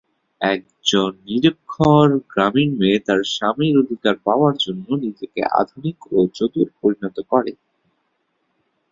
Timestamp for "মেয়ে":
2.79-2.99